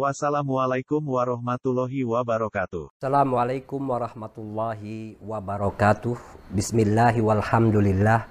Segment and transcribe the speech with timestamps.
[0.00, 2.88] Wassalamualaikum warahmatullahi wabarakatuh.
[2.96, 6.16] Assalamualaikum warahmatullahi wabarakatuh.
[6.56, 8.24] Bismillahi walhamdulillah.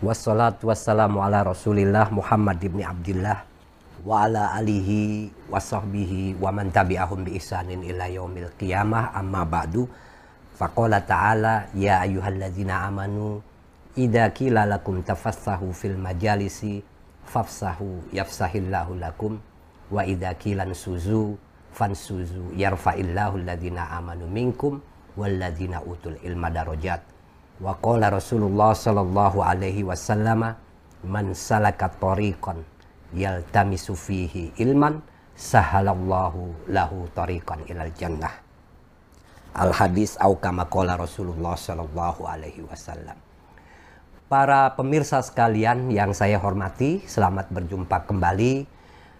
[0.00, 3.44] Wassalatu wassalamu ala rasulillah Muhammad ibn Abdillah.
[4.00, 9.84] Wa ala alihi wa sahbihi wa man tabi'ahum bi ihsanin ila yaumil qiyamah amma ba'du.
[10.56, 13.44] Faqala ta'ala ya ayyuhalladzina amanu
[13.92, 16.80] idza qila lakum tafassahu fil majalisi
[17.28, 19.36] fafsahu yafsahillahu lakum
[19.94, 21.38] wa idza kilan suzu
[21.70, 24.82] fansuzu yarfa'illahu alladhina amanu minkum
[25.14, 26.98] walladzina utul ilma darajat.
[27.62, 30.58] Wa qala Rasulullah sallallahu alaihi wasallam
[31.06, 32.66] man salaka tariqan
[33.14, 34.98] yaltamisu fihi ilman
[35.38, 38.34] sahalallahu lahu tariqan ilal jannah.
[39.54, 43.14] Al hadis au kama qala Rasulullah sallallahu alaihi wasallam.
[44.26, 48.66] Para pemirsa sekalian yang saya hormati, selamat berjumpa kembali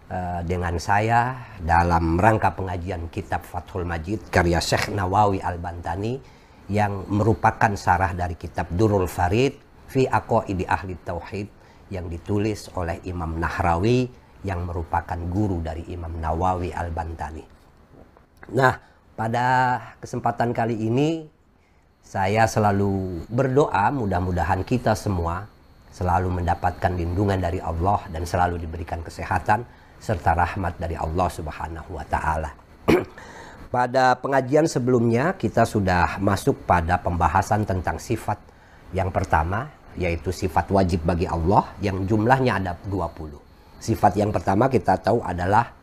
[0.04, 6.20] Eh, dengan saya dalam rangka pengajian kitab Fathul Majid karya Syekh Nawawi Al-Bantani
[6.68, 9.56] yang merupakan sarah dari kitab Durul Farid
[9.88, 11.48] fi Aqaidi Ahli Tauhid
[11.88, 14.04] yang ditulis oleh Imam Nahrawi
[14.44, 17.44] yang merupakan guru dari Imam Nawawi Al-Bantani.
[18.52, 18.76] Nah,
[19.16, 19.46] pada
[20.04, 21.24] kesempatan kali ini
[22.04, 25.48] saya selalu berdoa mudah-mudahan kita semua
[25.88, 29.64] selalu mendapatkan lindungan dari Allah dan selalu diberikan kesehatan
[30.00, 32.50] serta rahmat dari Allah Subhanahu wa taala.
[33.74, 38.38] pada pengajian sebelumnya kita sudah masuk pada pembahasan tentang sifat
[38.94, 39.66] yang pertama
[39.98, 43.34] yaitu sifat wajib bagi Allah yang jumlahnya ada 20.
[43.82, 45.74] Sifat yang pertama kita tahu adalah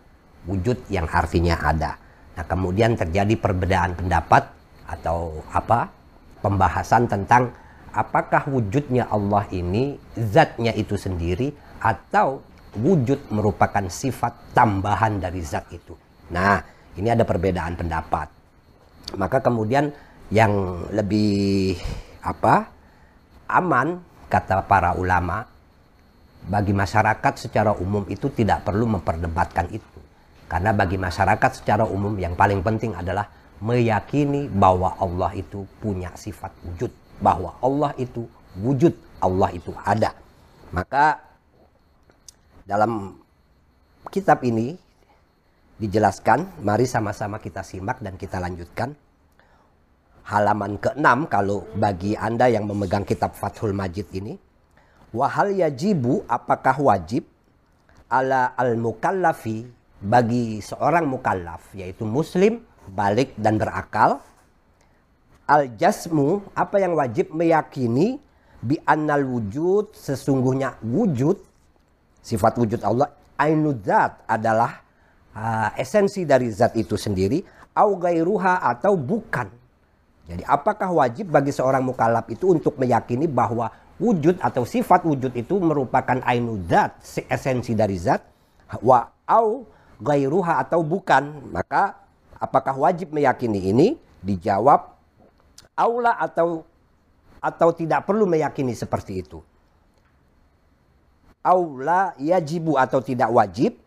[0.48, 2.00] wujud yang artinya ada.
[2.40, 4.48] Nah, kemudian terjadi perbedaan pendapat
[4.88, 5.92] atau apa?
[6.40, 7.52] Pembahasan tentang
[7.92, 11.52] apakah wujudnya Allah ini zatnya itu sendiri
[11.84, 12.40] atau
[12.78, 15.96] wujud merupakan sifat tambahan dari zat itu.
[16.32, 16.64] Nah,
[16.96, 18.28] ini ada perbedaan pendapat.
[19.20, 19.92] Maka kemudian
[20.32, 21.76] yang lebih
[22.24, 22.80] apa?
[23.52, 24.00] aman
[24.32, 25.44] kata para ulama
[26.48, 30.00] bagi masyarakat secara umum itu tidak perlu memperdebatkan itu.
[30.48, 33.28] Karena bagi masyarakat secara umum yang paling penting adalah
[33.62, 38.26] meyakini bahwa Allah itu punya sifat wujud, bahwa Allah itu
[38.58, 40.12] wujud, Allah itu ada.
[40.72, 41.31] Maka
[42.66, 43.18] dalam
[44.10, 44.78] kitab ini
[45.82, 48.94] dijelaskan, mari sama-sama kita simak dan kita lanjutkan.
[50.22, 54.38] Halaman ke-6 kalau bagi Anda yang memegang kitab Fathul Majid ini.
[55.12, 57.28] Wahal yajibu apakah wajib
[58.08, 59.68] ala al-mukallafi
[60.02, 64.18] bagi seorang mukallaf yaitu muslim balik dan berakal
[65.46, 68.18] al jasmu apa yang wajib meyakini
[68.64, 71.38] bi annal wujud sesungguhnya wujud
[72.22, 74.86] Sifat wujud Allah ainudzat adalah
[75.34, 77.42] uh, esensi dari zat itu sendiri
[77.74, 79.50] au gairuha atau bukan.
[80.30, 85.58] Jadi apakah wajib bagi seorang mukallaf itu untuk meyakini bahwa wujud atau sifat wujud itu
[85.58, 88.22] merupakan ainudzat, esensi dari zat
[88.86, 89.66] wa au
[89.98, 91.52] gairuha atau bukan.
[91.52, 91.98] Maka
[92.38, 93.88] apakah wajib meyakini ini?
[94.22, 94.94] Dijawab
[95.74, 96.62] aula atau
[97.42, 99.42] atau tidak perlu meyakini seperti itu
[101.42, 103.78] aula yajibu atau tidak wajib?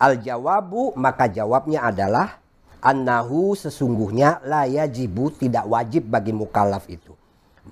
[0.00, 2.40] Al jawabu maka jawabnya adalah
[2.80, 7.12] annahu sesungguhnya la yajibu tidak wajib bagi mukallaf itu.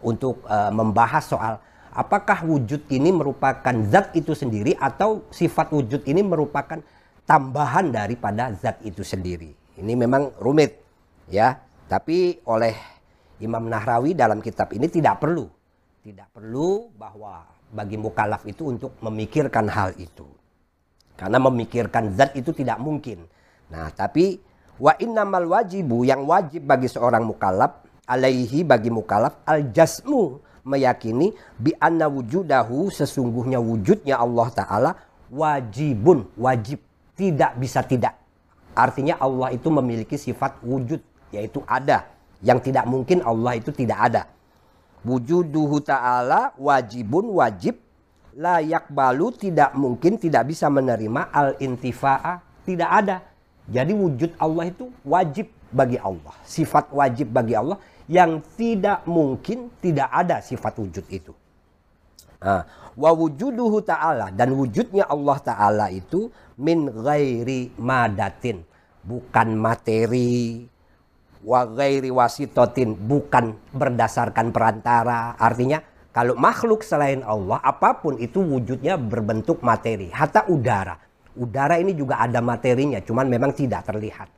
[0.04, 1.54] Untuk uh, membahas soal
[1.90, 6.78] apakah wujud ini merupakan zat itu sendiri atau sifat wujud ini merupakan
[7.24, 9.56] tambahan daripada zat itu sendiri.
[9.80, 10.78] Ini memang rumit
[11.32, 11.64] ya.
[11.88, 12.76] Tapi oleh
[13.40, 15.48] Imam Nahrawi dalam kitab ini tidak perlu.
[16.04, 20.24] Tidak perlu bahwa bagi mukallaf itu untuk memikirkan hal itu.
[21.18, 23.26] Karena memikirkan zat itu tidak mungkin.
[23.68, 24.38] Nah, tapi
[24.78, 31.74] wa innamal wajibu yang wajib bagi seorang mukallaf alaihi bagi mukallaf al jasmu meyakini bi
[31.76, 34.90] anna wujudahu sesungguhnya wujudnya Allah taala
[35.28, 36.80] wajibun wajib
[37.18, 38.14] tidak bisa tidak.
[38.78, 41.02] Artinya Allah itu memiliki sifat wujud
[41.34, 42.06] yaitu ada
[42.40, 44.22] yang tidak mungkin Allah itu tidak ada
[45.06, 47.78] wujuduhu ta'ala wajibun wajib.
[48.38, 53.16] Layak balu tidak mungkin tidak bisa menerima al intifa'a tidak ada.
[53.66, 56.32] Jadi wujud Allah itu wajib bagi Allah.
[56.46, 61.34] Sifat wajib bagi Allah yang tidak mungkin tidak ada sifat wujud itu.
[62.38, 62.62] Nah,
[62.94, 68.62] wa wujuduhu ta'ala dan wujudnya Allah ta'ala itu min ghairi madatin.
[69.02, 70.62] Bukan materi
[71.44, 78.98] wa ghairi wasitotin bukan berdasarkan perantara artinya kalau makhluk selain Allah apa pun itu wujudnya
[78.98, 80.98] berbentuk materi hatta udara
[81.38, 84.28] udara ini juga ada materinya cuman memang tidak terlihat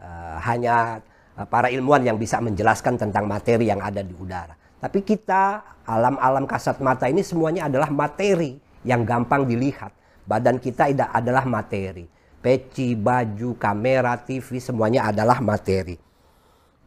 [0.00, 1.04] uh, hanya
[1.36, 6.46] uh, para ilmuwan yang bisa menjelaskan tentang materi yang ada di udara tapi kita alam-alam
[6.46, 8.54] kasat mata ini semuanya adalah materi
[8.86, 9.90] yang gampang dilihat.
[10.22, 12.06] Badan kita adalah materi.
[12.38, 15.98] Peci, baju, kamera, TV semuanya adalah materi.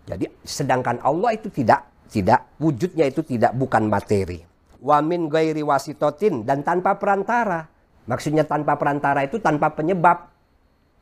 [0.06, 4.44] Jadi sedangkan Allah itu tidak tidak wujudnya itu tidak bukan materi.
[4.82, 7.70] Wamin gairi wasitotin dan tanpa perantara.
[8.10, 10.28] Maksudnya tanpa perantara itu tanpa penyebab.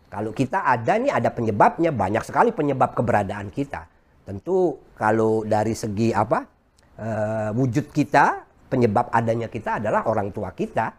[0.09, 3.87] Kalau kita ada nih ada penyebabnya banyak sekali penyebab keberadaan kita.
[4.27, 6.45] Tentu kalau dari segi apa
[6.99, 10.93] uh, wujud kita, penyebab adanya kita adalah orang tua kita,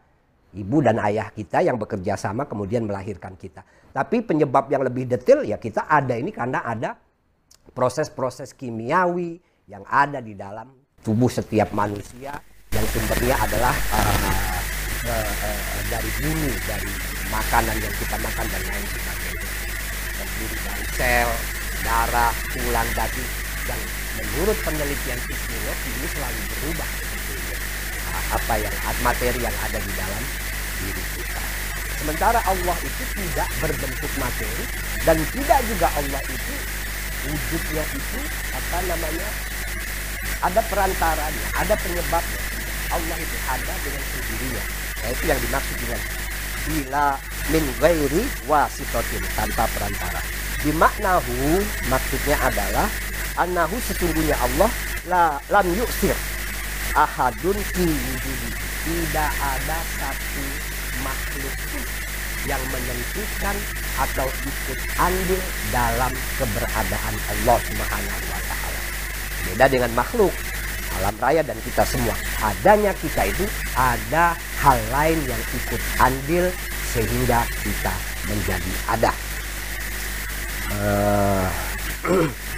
[0.57, 3.63] ibu dan ayah kita yang bekerja sama kemudian melahirkan kita.
[3.95, 6.97] Tapi penyebab yang lebih detail ya kita ada ini karena ada
[7.73, 9.39] proses-proses kimiawi
[9.71, 10.69] yang ada di dalam
[11.01, 12.35] tubuh setiap manusia
[12.71, 14.59] yang sumbernya adalah uh,
[15.07, 16.91] uh, uh, dari bumi, dari
[17.31, 19.49] makanan yang kita makan dan lain sebagainya.
[20.21, 21.31] Terdiri dari sel,
[21.83, 23.31] darah, tulang, daging
[23.67, 23.81] yang
[24.19, 26.91] menurut penelitian fisiologi ini selalu berubah
[28.11, 28.75] nah, apa yang
[29.07, 30.23] materi yang ada di dalam
[30.81, 31.43] diri kita.
[32.01, 34.65] Sementara Allah itu tidak berbentuk materi
[35.05, 36.55] dan tidak juga Allah itu
[37.29, 38.21] wujudnya itu
[38.55, 39.29] apa namanya
[40.41, 42.41] ada perantaranya, ada penyebabnya.
[42.91, 44.63] Allah itu ada dengan sendirinya.
[45.01, 46.01] Nah, itu yang dimaksud dengan
[46.61, 47.07] bila
[47.53, 50.21] min ghairi wasitotin tanpa perantara.
[50.61, 52.89] Dimaknahu maksudnya adalah
[53.41, 54.71] annahu sesungguhnya Allah
[55.09, 56.17] la lam yusir
[56.93, 57.87] ahadun fi
[58.85, 60.45] tidak ada satu
[61.05, 61.57] makhluk
[62.49, 63.57] yang menentukan
[64.01, 65.41] atau ikut andil
[65.75, 68.81] dalam keberadaan Allah Subhanahu wa taala.
[69.45, 70.33] Beda dengan makhluk
[71.01, 72.13] alam raya dan kita semua.
[72.45, 76.53] Adanya kita itu ada hal lain yang ikut andil
[76.93, 77.95] sehingga kita
[78.29, 79.13] menjadi ada.
[80.71, 81.49] Uh,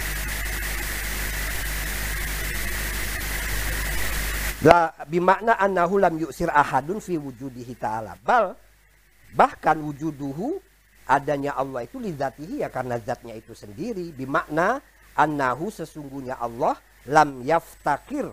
[4.63, 8.15] La bimakna annahu lam yusir ahadun fi wujudihi ta'ala.
[8.23, 8.55] Bal
[9.33, 10.61] bahkan wujuduhu
[11.09, 14.13] adanya Allah itu lizatihi ya karena zatnya itu sendiri.
[14.15, 14.79] Bimakna
[15.17, 16.77] annahu sesungguhnya Allah
[17.09, 18.31] lam yaftakir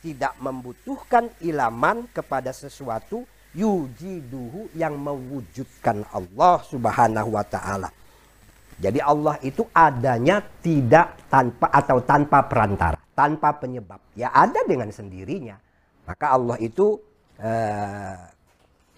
[0.00, 3.26] tidak membutuhkan ilaman kepada sesuatu
[3.56, 7.88] yujiduhu yang mewujudkan Allah subhanahu wa ta'ala.
[8.76, 13.98] Jadi Allah itu adanya tidak tanpa atau tanpa perantara tanpa penyebab.
[14.12, 15.56] Ya ada dengan sendirinya.
[16.04, 17.00] Maka Allah itu
[17.40, 18.16] eh,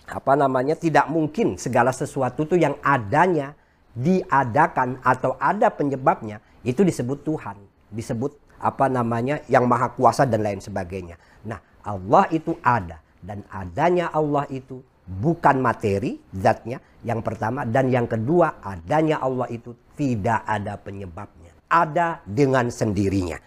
[0.09, 0.75] apa namanya?
[0.75, 3.53] Tidak mungkin segala sesuatu itu yang adanya
[3.93, 7.57] diadakan atau ada penyebabnya itu disebut Tuhan,
[7.93, 9.45] disebut apa namanya?
[9.47, 11.21] Yang maha kuasa dan lain sebagainya.
[11.47, 13.05] Nah, Allah itu ada.
[13.19, 14.79] Dan adanya Allah itu
[15.09, 17.67] bukan materi zatnya yang pertama.
[17.67, 23.39] Dan yang kedua adanya Allah itu tidak ada penyebabnya, ada dengan sendirinya.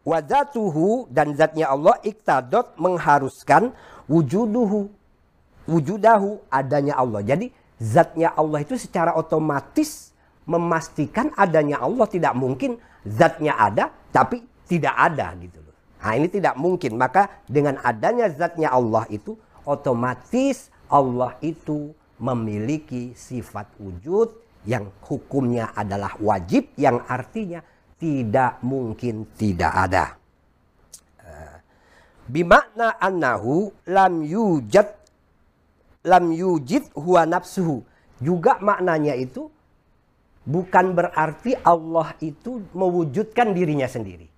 [0.00, 3.76] Wadatuhu dan zatnya Allah iktadot mengharuskan
[4.10, 4.90] wujuduhu.
[5.70, 7.22] Wujudahu adanya Allah.
[7.22, 10.10] Jadi zatnya Allah itu secara otomatis
[10.50, 15.76] memastikan adanya Allah tidak mungkin zatnya ada tapi tidak ada gitu loh.
[16.02, 16.98] Nah ini tidak mungkin.
[16.98, 24.34] Maka dengan adanya zatnya Allah itu otomatis Allah itu memiliki sifat wujud
[24.68, 27.64] yang hukumnya adalah wajib yang artinya
[27.96, 30.19] tidak mungkin tidak ada.
[32.30, 34.86] Bimakna annahu lam yujad
[36.06, 37.82] lam yujid huwa nafsuhu.
[38.22, 39.50] Juga maknanya itu
[40.46, 44.28] bukan berarti Allah itu mewujudkan dirinya sendiri.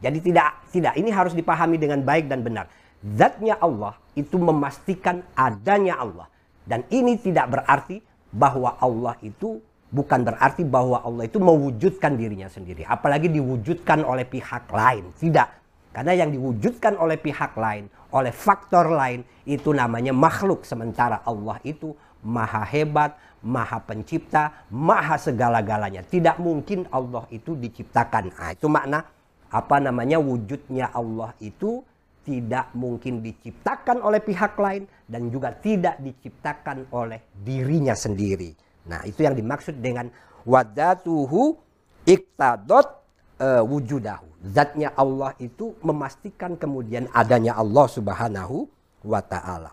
[0.00, 2.72] Jadi tidak tidak ini harus dipahami dengan baik dan benar.
[3.00, 6.28] Zatnya Allah itu memastikan adanya Allah
[6.64, 8.00] dan ini tidak berarti
[8.32, 9.60] bahwa Allah itu
[9.90, 12.86] bukan berarti bahwa Allah itu mewujudkan dirinya sendiri.
[12.86, 15.10] Apalagi diwujudkan oleh pihak lain.
[15.18, 15.59] Tidak.
[15.90, 20.62] Karena yang diwujudkan oleh pihak lain, oleh faktor lain, itu namanya makhluk.
[20.62, 21.90] Sementara Allah itu
[22.22, 26.06] maha hebat, maha pencipta, maha segala-galanya.
[26.06, 28.30] Tidak mungkin Allah itu diciptakan.
[28.38, 29.02] Nah, itu makna
[29.50, 31.82] apa namanya wujudnya Allah itu
[32.22, 38.54] tidak mungkin diciptakan oleh pihak lain dan juga tidak diciptakan oleh dirinya sendiri.
[38.86, 40.06] Nah, itu yang dimaksud dengan
[40.46, 41.58] wadatuhu
[42.06, 42.86] iktadot
[43.42, 44.29] uh, wujudahu.
[44.40, 48.66] Zatnya Allah itu memastikan kemudian adanya Allah Subhanahu
[49.04, 49.72] wa taala.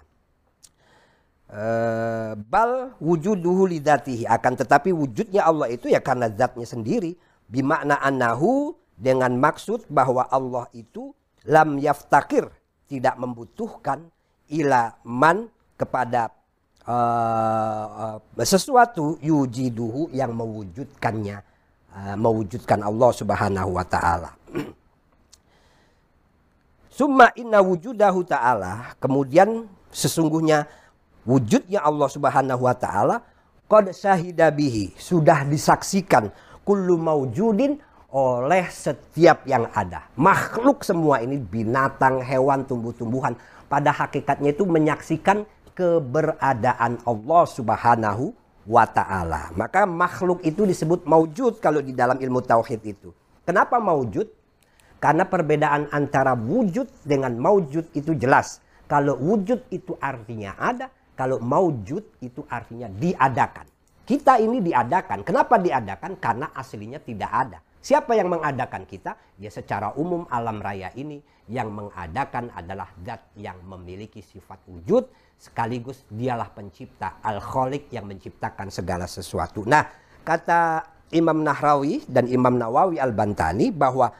[1.47, 7.15] Uh, bal wujuduhu lidatihi akan tetapi wujudnya Allah itu ya karena zatnya sendiri
[7.47, 11.15] bimakna annahu dengan maksud bahwa Allah itu
[11.47, 12.51] lam yaftakir
[12.91, 14.11] tidak membutuhkan
[14.51, 15.47] ila man
[15.79, 16.35] kepada
[16.83, 21.37] uh, uh, sesuatu yujiduhu yang mewujudkannya
[21.95, 24.36] uh, mewujudkan Allah Subhanahu wa taala.
[26.97, 28.97] Summa inna wujudahu ta'ala.
[28.97, 30.65] Kemudian sesungguhnya
[31.29, 33.21] wujudnya Allah Subhanahu wa taala
[33.69, 36.33] qad syahida bihi, sudah disaksikan
[36.65, 37.77] kullu maujudin
[38.09, 40.09] oleh setiap yang ada.
[40.17, 43.37] Makhluk semua ini binatang, hewan, tumbuh-tumbuhan
[43.69, 45.45] pada hakikatnya itu menyaksikan
[45.77, 48.33] keberadaan Allah Subhanahu
[48.65, 49.53] wa taala.
[49.53, 53.13] Maka makhluk itu disebut maujud kalau di dalam ilmu tauhid itu.
[53.45, 54.36] Kenapa maujud?
[54.97, 58.59] Karena perbedaan antara wujud dengan maujud itu jelas.
[58.89, 63.67] Kalau wujud itu artinya ada, kalau maujud itu artinya diadakan.
[64.07, 65.21] Kita ini diadakan.
[65.27, 66.15] Kenapa diadakan?
[66.17, 67.59] Karena aslinya tidak ada.
[67.83, 69.15] Siapa yang mengadakan kita?
[69.37, 76.03] Ya secara umum alam raya ini yang mengadakan adalah zat yang memiliki sifat wujud sekaligus
[76.09, 79.63] dialah pencipta al-khaliq yang menciptakan segala sesuatu.
[79.63, 79.85] Nah,
[80.25, 84.11] kata Imam Nahrawi dan Imam Nawawi Al-Bantani bahwa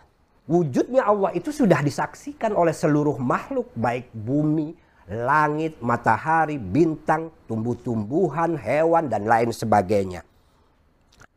[0.47, 4.73] wujudnya Allah itu sudah disaksikan oleh seluruh makhluk baik bumi,
[5.07, 10.23] langit, matahari, bintang, tumbuh-tumbuhan, hewan dan lain sebagainya.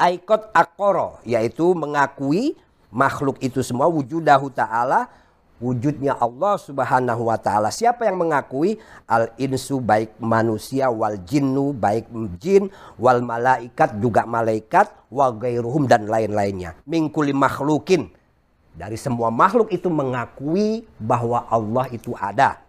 [0.00, 2.57] Aikot akoro yaitu mengakui
[2.88, 5.12] makhluk itu semua wujudahu ta'ala
[5.61, 7.69] wujudnya Allah Subhanahu wa taala.
[7.69, 12.09] Siapa yang mengakui al insu baik manusia wal jinnu baik
[12.40, 16.81] jin wal malaikat juga malaikat wa gairuhum dan lain-lainnya.
[16.88, 18.09] Mingkuli makhlukin
[18.75, 22.62] dari semua makhluk itu mengakui bahwa Allah itu ada.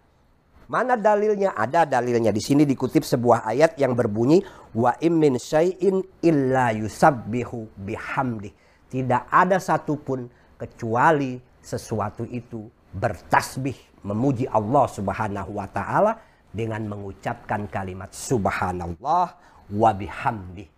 [0.66, 1.52] Mana dalilnya?
[1.52, 2.32] Ada dalilnya.
[2.32, 4.40] Di sini dikutip sebuah ayat yang berbunyi
[4.72, 8.50] wa immin syai'in illa yusabbihu bihamdi.
[8.88, 16.18] Tidak ada satupun kecuali sesuatu itu bertasbih memuji Allah Subhanahu wa taala
[16.52, 19.26] dengan mengucapkan kalimat subhanallah
[19.72, 20.68] wa bihamdi.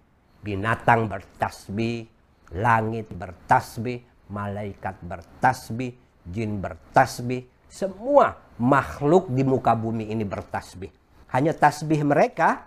[0.45, 2.07] Binatang bertasbih,
[2.55, 5.95] langit bertasbih, malaikat bertasbih,
[6.27, 10.91] jin bertasbih, semua makhluk di muka bumi ini bertasbih.
[11.31, 12.67] Hanya tasbih mereka,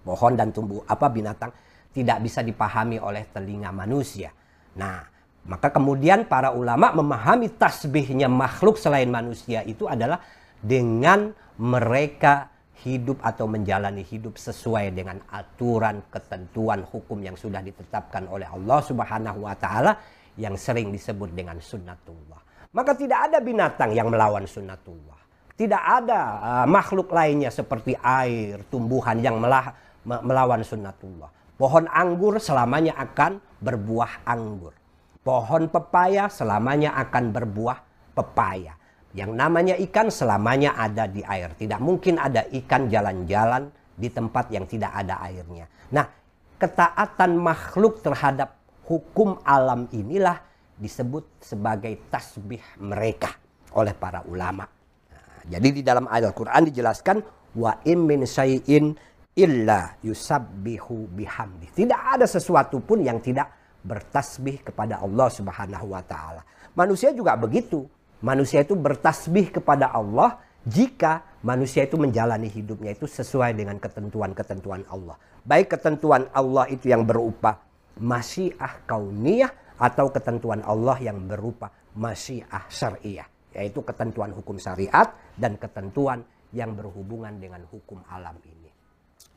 [0.00, 1.52] pohon dan tumbuh apa binatang
[1.92, 4.32] tidak bisa dipahami oleh telinga manusia.
[4.76, 5.00] Nah,
[5.44, 10.20] maka kemudian para ulama memahami tasbihnya makhluk selain manusia itu adalah
[10.60, 12.48] dengan mereka
[12.84, 19.46] hidup atau menjalani hidup sesuai dengan aturan ketentuan hukum yang sudah ditetapkan oleh Allah Subhanahu
[19.46, 19.96] wa taala
[20.40, 22.40] yang sering disebut dengan sunnatullah.
[22.74, 25.18] Maka tidak ada binatang yang melawan sunnatullah.
[25.54, 29.70] Tidak ada uh, makhluk lainnya seperti air, tumbuhan yang melah,
[30.02, 31.30] melawan sunnatullah.
[31.54, 34.74] Pohon anggur selamanya akan berbuah anggur.
[35.22, 37.78] Pohon pepaya selamanya akan berbuah
[38.18, 38.74] pepaya.
[39.14, 41.54] Yang namanya ikan selamanya ada di air.
[41.54, 45.70] Tidak mungkin ada ikan jalan-jalan di tempat yang tidak ada airnya.
[45.94, 46.10] Nah,
[46.58, 50.40] ketaatan makhluk terhadap hukum alam inilah
[50.74, 53.30] disebut sebagai tasbih mereka
[53.74, 54.66] oleh para ulama.
[54.66, 57.16] Nah, jadi di dalam ayat Al-Quran dijelaskan
[57.58, 58.94] wa im min syai'in
[59.34, 61.70] illa yusabbihu bihamdi.
[61.74, 63.50] Tidak ada sesuatu pun yang tidak
[63.84, 66.42] bertasbih kepada Allah Subhanahu wa taala.
[66.74, 67.86] Manusia juga begitu.
[68.24, 75.20] Manusia itu bertasbih kepada Allah jika manusia itu menjalani hidupnya itu sesuai dengan ketentuan-ketentuan Allah.
[75.44, 77.60] Baik ketentuan Allah itu yang berupa
[78.00, 86.26] masyiah kauniyah atau ketentuan Allah yang berupa masyiah syariah yaitu ketentuan hukum syariat dan ketentuan
[86.50, 88.70] yang berhubungan dengan hukum alam ini.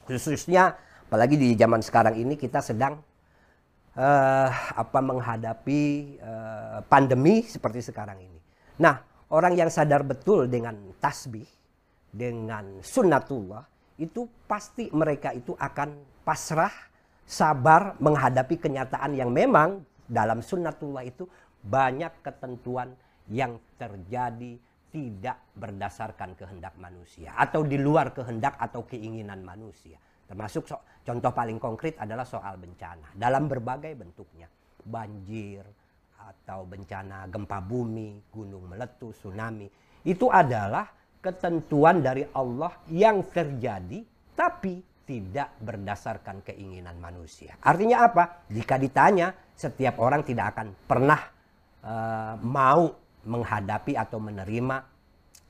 [0.06, 0.74] Khususnya
[1.06, 2.98] apalagi di zaman sekarang ini kita sedang
[3.98, 5.82] uh, apa menghadapi
[6.18, 8.40] uh, pandemi seperti sekarang ini.
[8.82, 9.02] Nah,
[9.34, 11.46] orang yang sadar betul dengan tasbih,
[12.10, 13.66] dengan sunnatullah,
[13.98, 16.74] itu pasti mereka itu akan pasrah
[17.28, 21.28] sabar menghadapi kenyataan yang memang dalam sunnatullah itu
[21.60, 22.96] banyak ketentuan
[23.28, 24.56] yang terjadi
[24.88, 30.00] tidak berdasarkan kehendak manusia atau di luar kehendak atau keinginan manusia.
[30.24, 34.48] Termasuk so, contoh paling konkret adalah soal bencana dalam berbagai bentuknya.
[34.88, 35.68] Banjir
[36.16, 39.68] atau bencana gempa bumi, gunung meletus, tsunami.
[40.08, 40.88] Itu adalah
[41.20, 44.00] ketentuan dari Allah yang terjadi
[44.32, 47.56] tapi tidak berdasarkan keinginan manusia.
[47.64, 48.44] Artinya apa?
[48.52, 51.22] Jika ditanya, setiap orang tidak akan pernah
[51.88, 52.92] uh, mau
[53.24, 54.84] menghadapi atau menerima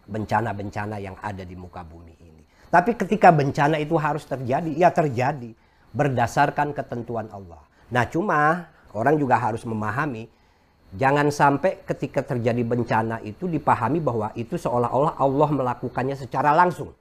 [0.05, 2.43] bencana-bencana yang ada di muka bumi ini.
[2.69, 5.51] Tapi ketika bencana itu harus terjadi, ya terjadi
[5.91, 7.65] berdasarkan ketentuan Allah.
[7.89, 10.29] Nah, cuma orang juga harus memahami
[10.95, 16.93] jangan sampai ketika terjadi bencana itu dipahami bahwa itu seolah-olah Allah melakukannya secara langsung.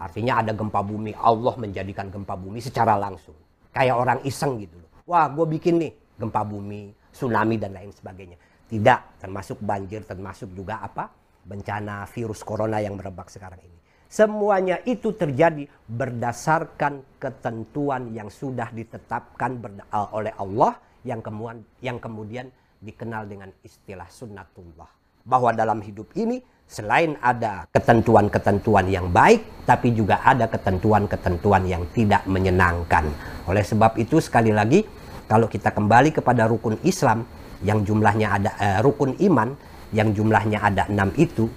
[0.00, 3.36] Artinya ada gempa bumi, Allah menjadikan gempa bumi secara langsung.
[3.70, 4.88] Kayak orang iseng gitu loh.
[5.04, 8.40] Wah, gue bikin nih gempa bumi, tsunami dan lain sebagainya.
[8.64, 11.12] Tidak, termasuk banjir, termasuk juga apa?
[11.44, 13.78] Bencana virus corona yang merebak sekarang ini.
[14.10, 19.62] Semuanya itu terjadi berdasarkan ketentuan yang sudah ditetapkan
[19.94, 20.74] oleh Allah
[21.06, 22.50] yang kemudian yang kemudian
[22.82, 24.90] dikenal dengan istilah sunnatullah.
[25.22, 32.22] Bahwa dalam hidup ini selain ada ketentuan-ketentuan yang baik, tapi juga ada ketentuan-ketentuan yang tidak
[32.30, 33.10] menyenangkan.
[33.50, 34.86] Oleh sebab itu sekali lagi
[35.26, 37.26] kalau kita kembali kepada rukun Islam
[37.66, 39.50] yang jumlahnya ada uh, rukun iman
[39.90, 41.50] yang jumlahnya ada enam itu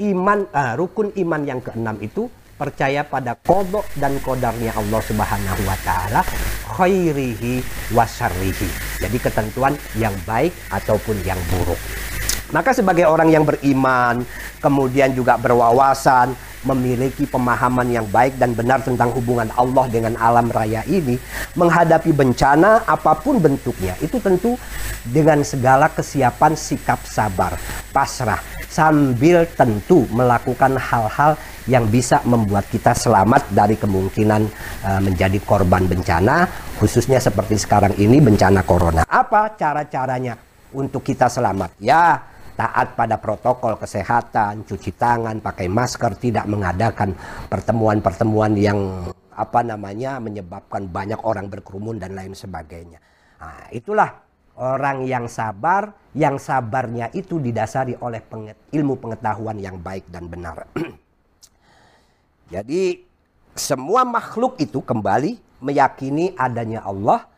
[0.00, 5.76] iman uh, rukun iman yang keenam itu percaya pada kodok dan kodarnya Allah Subhanahu wa
[5.84, 6.24] taala
[6.72, 7.60] khairihi
[7.92, 8.68] wasarrihi.
[9.04, 11.76] Jadi ketentuan yang baik ataupun yang buruk.
[12.56, 14.24] Maka sebagai orang yang beriman,
[14.64, 16.32] kemudian juga berwawasan,
[16.64, 21.20] memiliki pemahaman yang baik dan benar tentang hubungan Allah dengan alam raya ini,
[21.52, 24.56] menghadapi bencana apa pun bentuknya, itu tentu
[25.04, 27.60] dengan segala kesiapan sikap sabar,
[27.92, 28.40] pasrah,
[28.72, 31.36] sambil tentu melakukan hal-hal
[31.70, 34.42] yang bisa membuat kita selamat dari kemungkinan
[34.80, 36.48] uh, menjadi korban bencana,
[36.80, 39.02] khususnya seperti sekarang ini bencana corona.
[39.06, 40.34] Apa cara-caranya
[40.74, 41.78] untuk kita selamat?
[41.78, 47.12] Ya, taat pada protokol kesehatan, cuci tangan, pakai masker, tidak mengadakan
[47.52, 52.96] pertemuan-pertemuan yang apa namanya menyebabkan banyak orang berkerumun dan lain sebagainya.
[53.36, 58.24] Nah, itulah Orang yang sabar, yang sabarnya itu didasari oleh
[58.72, 60.64] ilmu pengetahuan yang baik dan benar.
[62.56, 63.04] Jadi
[63.52, 67.28] semua makhluk itu kembali meyakini adanya Allah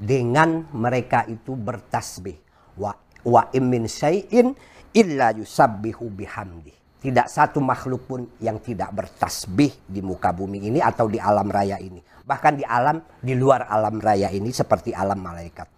[0.00, 2.40] dengan mereka itu bertasbih.
[2.80, 4.54] Wa, wa imin syai'in
[4.94, 6.72] illa yusabbihu bihamdi.
[6.96, 11.76] Tidak satu makhluk pun yang tidak bertasbih di muka bumi ini atau di alam raya
[11.78, 12.00] ini.
[12.02, 15.68] Bahkan di alam, di luar alam raya ini seperti alam malaikat.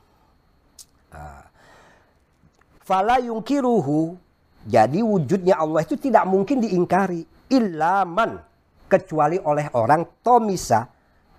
[2.88, 4.16] Fala yungkiruhu.
[4.64, 7.28] Jadi wujudnya Allah itu tidak mungkin diingkari.
[7.52, 8.40] Ilaman.
[8.88, 10.88] Kecuali oleh orang tomisa.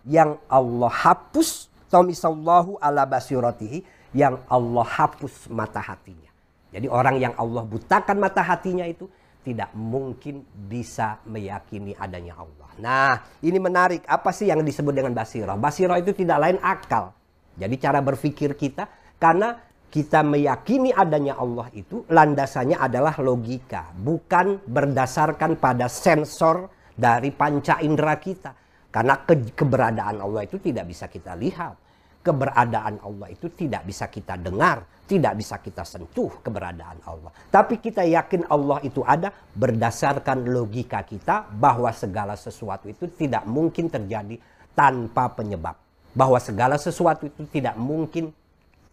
[0.06, 1.74] Yang Allah hapus.
[1.90, 3.82] Tomisallahu ala basiratihi.
[4.12, 6.32] Yang Allah hapus mata hatinya.
[6.70, 9.10] Jadi orang yang Allah butakan mata hatinya itu
[9.42, 12.70] tidak mungkin bisa meyakini adanya Allah.
[12.80, 14.06] Nah, ini menarik.
[14.06, 15.58] Apa sih yang disebut dengan basirah?
[15.58, 17.16] Basirah itu tidak lain akal.
[17.60, 18.88] Jadi cara berpikir kita
[19.20, 19.58] karena
[19.90, 28.16] kita meyakini adanya Allah itu landasannya adalah logika, bukan berdasarkan pada sensor dari panca indera
[28.22, 28.54] kita.
[28.90, 31.89] Karena ke keberadaan Allah itu tidak bisa kita lihat.
[32.30, 37.34] Keberadaan Allah itu tidak bisa kita dengar, tidak bisa kita sentuh keberadaan Allah.
[37.50, 43.90] Tapi kita yakin Allah itu ada berdasarkan logika kita bahwa segala sesuatu itu tidak mungkin
[43.90, 44.38] terjadi
[44.78, 45.74] tanpa penyebab.
[46.14, 48.30] Bahwa segala sesuatu itu tidak mungkin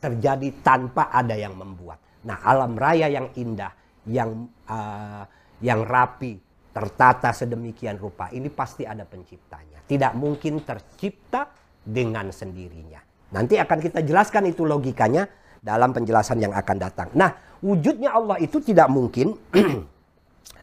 [0.00, 2.00] terjadi tanpa ada yang membuat.
[2.24, 3.76] Nah, alam raya yang indah,
[4.08, 5.28] yang uh,
[5.60, 6.40] yang rapi,
[6.72, 9.84] tertata sedemikian rupa, ini pasti ada penciptanya.
[9.84, 11.52] Tidak mungkin tercipta
[11.84, 13.05] dengan sendirinya.
[13.34, 15.26] Nanti akan kita jelaskan itu logikanya
[15.58, 17.08] dalam penjelasan yang akan datang.
[17.18, 19.34] Nah, wujudnya Allah itu tidak mungkin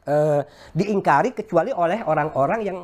[0.07, 0.41] uh,
[0.79, 2.77] diingkari kecuali oleh orang-orang yang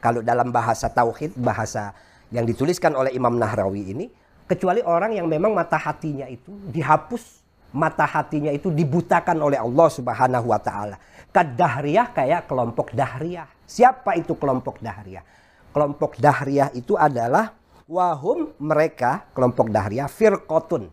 [0.00, 1.92] kalau dalam bahasa tauhid, bahasa
[2.32, 4.06] yang dituliskan oleh Imam Nahrawi ini,
[4.48, 7.46] kecuali orang yang memang mata hatinya itu dihapus
[7.76, 10.96] mata hatinya itu dibutakan oleh Allah Subhanahu wa taala.
[11.28, 13.44] Kadahriyah kayak kelompok dahriyah.
[13.68, 15.20] Siapa itu kelompok dahriyah?
[15.76, 17.52] Kelompok dahriyah itu adalah
[17.86, 20.90] wahum mereka kelompok dahriyah firqotun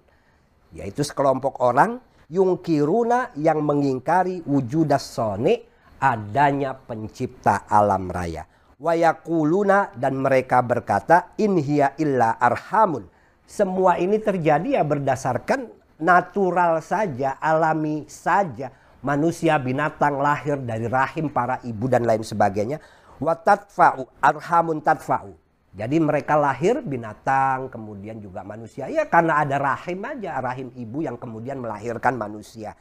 [0.73, 5.61] yaitu sekelompok orang yungkiruna yang mengingkari wujudas soni
[6.01, 8.49] adanya pencipta alam raya.
[8.81, 13.07] Wayakuluna dan mereka berkata inhiya illa arhamun
[13.43, 15.67] semua ini terjadi ya berdasarkan
[15.99, 18.71] natural saja, alami saja.
[19.03, 22.79] Manusia binatang lahir dari rahim para ibu dan lain sebagainya.
[23.19, 25.42] Watatfa'u arhamun tatfa'u.
[25.73, 28.85] Jadi mereka lahir binatang, kemudian juga manusia.
[28.93, 32.77] Ya karena ada rahim aja, rahim ibu yang kemudian melahirkan manusia.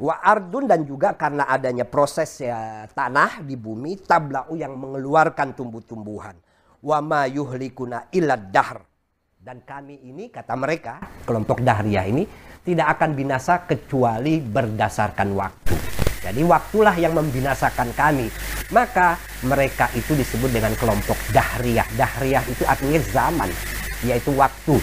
[0.00, 6.32] Wa ardun dan juga karena adanya proses ya, tanah di bumi, tablau yang mengeluarkan tumbuh-tumbuhan.
[6.80, 8.80] Wa ma yuhlikuna ilad dahr
[9.42, 12.22] Dan kami ini, kata mereka, kelompok Dahriyah ini,
[12.62, 16.01] tidak akan binasa kecuali berdasarkan waktu.
[16.32, 18.32] Jadi waktulah yang membinasakan kami.
[18.72, 21.84] Maka mereka itu disebut dengan kelompok Dahriyah.
[21.92, 23.52] Dahriyah itu artinya zaman,
[24.08, 24.80] yaitu waktu.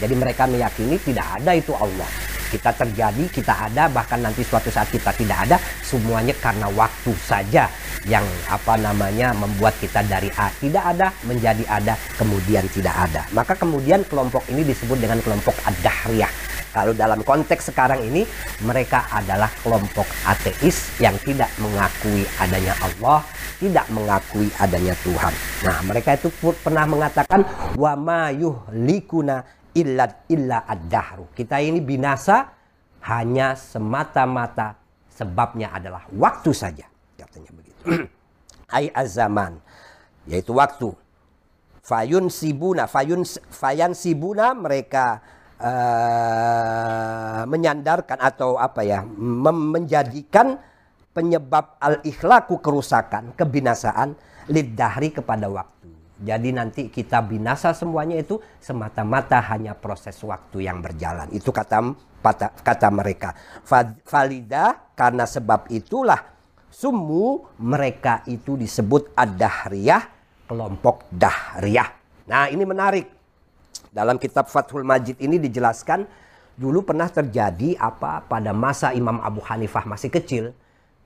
[0.00, 2.08] Jadi mereka meyakini tidak ada itu Allah.
[2.48, 7.68] Kita terjadi, kita ada, bahkan nanti suatu saat kita tidak ada, semuanya karena waktu saja
[8.08, 13.54] yang apa namanya membuat kita dari A tidak ada menjadi ada kemudian tidak ada maka
[13.54, 16.30] kemudian kelompok ini disebut dengan kelompok ad-dahriyah
[16.72, 18.24] kalau dalam konteks sekarang ini
[18.64, 23.20] mereka adalah kelompok ateis yang tidak mengakui adanya Allah
[23.62, 25.30] tidak mengakui adanya Tuhan.
[25.62, 26.34] Nah mereka itu
[26.66, 27.46] pernah mengatakan
[27.78, 29.46] wa ma yuhlikuna
[29.78, 31.30] illa illa ad-dahru.
[31.30, 32.50] Kita ini binasa
[33.06, 34.74] hanya semata-mata
[35.14, 37.82] sebabnya adalah waktu saja katanya begitu.
[38.76, 39.62] Ai azaman
[40.26, 40.90] yaitu waktu.
[41.82, 45.22] Fayun sibuna fayun fayan sibuna mereka
[45.62, 50.58] uh, menyandarkan atau apa ya menjadikan
[51.14, 54.18] penyebab al ikhlaku kerusakan kebinasaan
[54.50, 55.88] lidahri kepada waktu
[56.22, 61.94] jadi nanti kita binasa semuanya itu semata-mata hanya proses waktu yang berjalan itu kata
[62.62, 63.34] kata, mereka
[64.06, 66.32] valida karena sebab itulah
[66.72, 70.08] Sumu mereka itu disebut ad-dahriyah,
[70.48, 71.84] kelompok dahriyah.
[72.32, 73.06] Nah ini menarik.
[73.92, 76.08] Dalam kitab Fathul Majid ini dijelaskan
[76.56, 80.56] dulu pernah terjadi apa pada masa Imam Abu Hanifah masih kecil.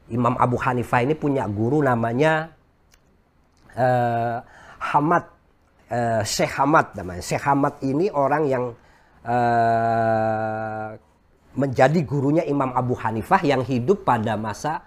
[0.06, 2.54] Imam Abu Hanifah ini punya guru namanya
[3.74, 4.38] uh,
[4.78, 5.26] Hamad,
[5.90, 7.26] uh, Syekh Hamad namanya.
[7.26, 8.64] Syekh Hamad ini orang yang
[9.26, 10.94] uh,
[11.58, 14.86] menjadi gurunya Imam Abu Hanifah yang hidup pada masa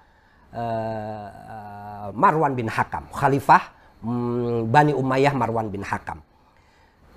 [0.55, 3.75] uh, Marwan bin Hakam, khalifah
[4.07, 6.23] um, Bani Umayyah Marwan bin Hakam.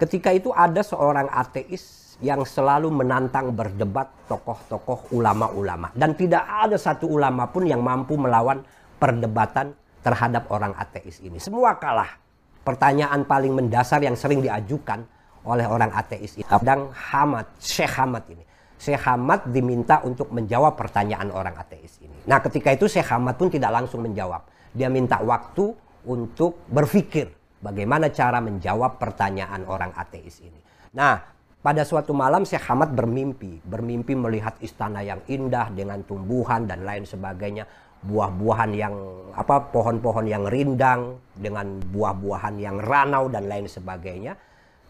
[0.02, 7.06] Ketika itu ada seorang ateis yang selalu menantang berdebat tokoh-tokoh ulama-ulama dan tidak ada satu
[7.06, 8.66] ulama pun yang mampu melawan
[8.98, 9.70] perdebatan
[10.02, 11.38] terhadap orang ateis ini.
[11.38, 12.18] Semua kalah.
[12.66, 15.06] Pertanyaan paling mendasar yang sering diajukan
[15.46, 16.46] oleh orang ateis ini.
[16.62, 18.42] Dan Hamad, Syekh Hamad ini
[18.82, 22.26] Syekh Hamad diminta untuk menjawab pertanyaan orang ateis ini.
[22.26, 24.42] Nah ketika itu Syekh Hamad pun tidak langsung menjawab.
[24.74, 25.70] Dia minta waktu
[26.02, 27.30] untuk berpikir
[27.62, 30.60] bagaimana cara menjawab pertanyaan orang ateis ini.
[30.92, 33.62] Nah pada suatu malam Syekh Hamad bermimpi.
[33.62, 37.70] Bermimpi melihat istana yang indah dengan tumbuhan dan lain sebagainya.
[38.02, 38.94] Buah-buahan yang
[39.30, 44.34] apa pohon-pohon yang rindang dengan buah-buahan yang ranau dan lain sebagainya.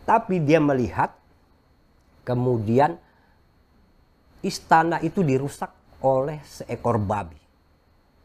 [0.08, 1.12] Tapi dia melihat
[2.24, 2.96] kemudian
[4.40, 7.41] istana itu dirusak oleh seekor babi.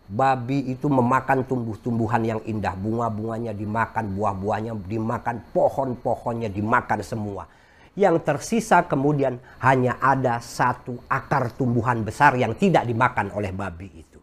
[0.07, 7.43] Babi itu memakan tumbuh-tumbuhan yang indah, bunga-bunganya dimakan, buah-buahnya dimakan, pohon-pohonnya dimakan semua.
[7.91, 14.19] Yang tersisa kemudian hanya ada satu akar tumbuhan besar yang tidak dimakan oleh babi itu.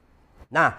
[0.48, 0.72] Nah,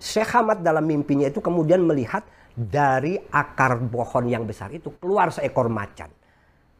[0.00, 2.24] Syekh Hamad dalam mimpinya itu kemudian melihat
[2.56, 6.08] dari akar pohon yang besar itu keluar seekor macan.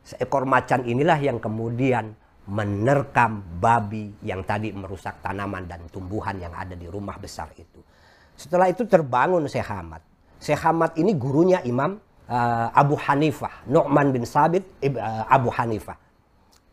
[0.09, 2.17] Seekor macan inilah yang kemudian
[2.49, 7.85] menerkam babi yang tadi merusak tanaman dan tumbuhan yang ada di rumah besar itu.
[8.33, 10.01] Setelah itu terbangun Syekh Hamad.
[10.41, 15.99] Syekh Hamad ini gurunya Imam uh, Abu Hanifah, Nu'man bin Sabit uh, Abu Hanifah.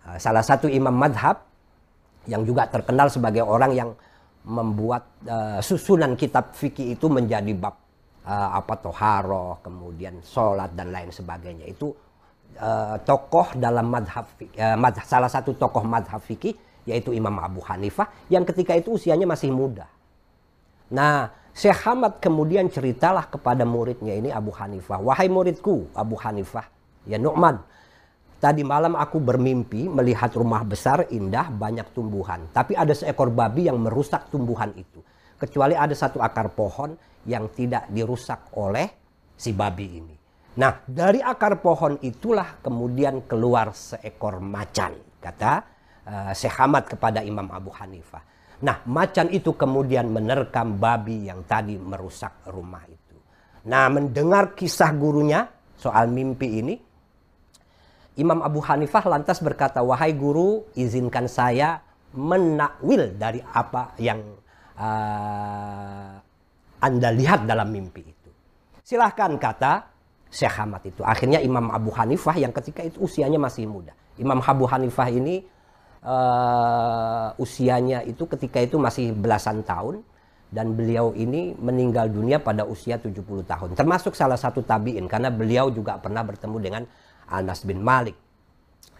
[0.06, 1.44] Uh, salah satu imam madhab
[2.30, 3.90] yang juga terkenal sebagai orang yang
[4.46, 7.76] membuat uh, susunan kitab fikih itu menjadi bab
[8.24, 11.66] uh, apa toharoh, kemudian sholat dan lain sebagainya.
[11.66, 11.92] Itu
[12.60, 18.08] uh, tokoh dalam madhab, uh, madhab salah satu tokoh madhab fikih yaitu Imam Abu Hanifah
[18.30, 19.90] yang ketika itu usianya masih muda.
[20.94, 26.68] Nah, Syekh Hamad kemudian ceritalah kepada muridnya ini Abu Hanifah, wahai muridku Abu Hanifah,
[27.10, 27.58] ya Nu'man,
[28.38, 33.82] tadi malam aku bermimpi melihat rumah besar indah banyak tumbuhan, tapi ada seekor babi yang
[33.82, 35.02] merusak tumbuhan itu.
[35.36, 38.88] Kecuali ada satu akar pohon yang tidak dirusak oleh
[39.36, 40.16] si babi ini.
[40.56, 45.54] Nah, dari akar pohon itulah kemudian keluar seekor macan, kata
[46.08, 48.24] uh, Syekh Ahmad kepada Imam Abu Hanifah.
[48.64, 53.20] Nah, macan itu kemudian menerkam babi yang tadi merusak rumah itu.
[53.68, 55.44] Nah, mendengar kisah gurunya
[55.76, 56.76] soal mimpi ini,
[58.16, 61.84] Imam Abu Hanifah lantas berkata, "Wahai guru, izinkan saya
[62.16, 64.24] menakwil dari apa yang
[64.80, 66.16] uh,
[66.80, 68.32] Anda lihat dalam mimpi itu."
[68.88, 69.95] Silahkan kata
[70.32, 71.02] Syekh Hamad itu.
[71.06, 73.96] Akhirnya Imam Abu Hanifah yang ketika itu usianya masih muda.
[74.20, 75.44] Imam Abu Hanifah ini
[76.04, 80.04] uh, usianya itu ketika itu masih belasan tahun
[80.52, 83.70] dan beliau ini meninggal dunia pada usia 70 tahun.
[83.76, 86.84] Termasuk salah satu tabi'in karena beliau juga pernah bertemu dengan
[87.28, 88.16] Anas bin Malik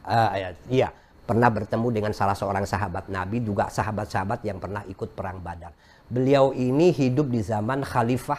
[0.06, 0.94] Uh, iya,
[1.26, 5.74] pernah bertemu dengan salah seorang sahabat Nabi, juga sahabat-sahabat yang pernah ikut perang Badar.
[6.06, 8.38] Beliau ini hidup di zaman Khalifah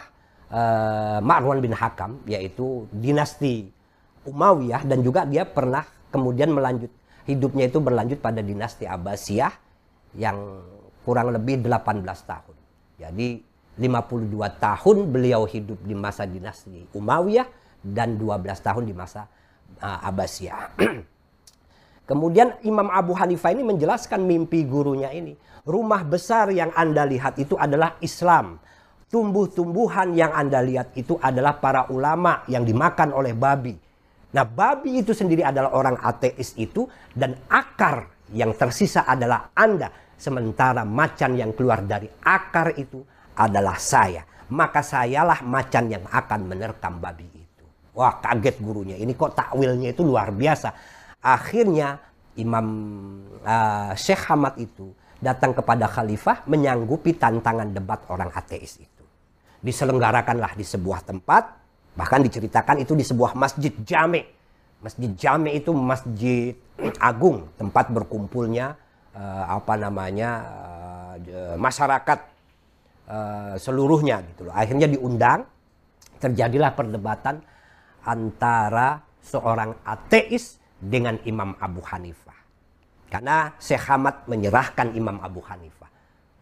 [0.51, 3.71] uh, Marwan bin Hakam, yaitu dinasti
[4.27, 6.91] Umayyah dan juga dia pernah kemudian melanjut
[7.23, 9.53] hidupnya itu berlanjut pada dinasti Abbasiyah
[10.19, 10.63] yang
[11.07, 12.55] kurang lebih 18 tahun.
[12.99, 13.39] Jadi
[13.77, 17.47] 52 tahun beliau hidup di masa dinasti Umayyah
[17.83, 19.31] dan 12 tahun di masa
[19.79, 20.75] uh, Abbasiyah.
[22.09, 25.35] Kemudian Imam Abu Hanifah ini menjelaskan mimpi gurunya ini.
[25.67, 28.63] Rumah besar yang Anda lihat itu adalah Islam.
[29.07, 33.71] Tumbuh-tumbuhan yang Anda lihat itu adalah para ulama yang dimakan oleh babi.
[34.35, 36.83] Nah babi itu sendiri adalah orang ateis itu
[37.15, 39.87] dan akar yang tersisa adalah Anda.
[40.17, 42.99] Sementara macan yang keluar dari akar itu
[43.37, 44.27] adalah saya.
[44.51, 47.65] Maka sayalah macan yang akan menerkam babi itu.
[47.95, 48.95] Wah kaget gurunya.
[48.99, 51.97] Ini kok takwilnya itu luar biasa Akhirnya
[52.37, 52.67] Imam
[53.41, 58.96] uh, Syekh Hamad itu datang kepada khalifah menyanggupi tantangan debat orang ateis itu.
[59.61, 61.43] Diselenggarakanlah di sebuah tempat,
[61.97, 64.29] bahkan diceritakan itu di sebuah masjid jame.
[64.77, 66.53] Masjid jame itu masjid
[67.01, 68.77] agung, tempat berkumpulnya
[69.17, 70.29] uh, apa namanya
[71.17, 72.19] uh, masyarakat
[73.09, 74.53] uh, seluruhnya gitu loh.
[74.53, 75.49] Akhirnya diundang,
[76.21, 77.41] terjadilah perdebatan
[78.05, 82.37] antara seorang ateis dengan Imam Abu Hanifah.
[83.07, 85.76] Karena Syekh Hamad menyerahkan Imam Abu Hanifah.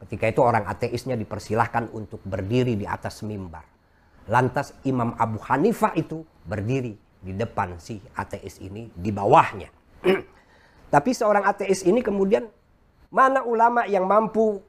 [0.04, 3.64] Ketika itu orang ateisnya dipersilahkan untuk berdiri di atas mimbar.
[4.28, 9.70] Lantas Imam Abu Hanifah itu berdiri di depan si ateis ini di bawahnya.
[10.94, 12.46] Tapi seorang ateis ini kemudian
[13.10, 14.60] mana ulama yang mampu